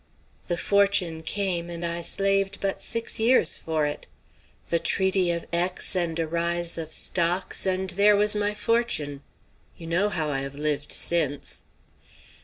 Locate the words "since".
10.91-11.65